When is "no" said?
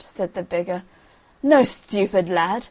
1.43-1.63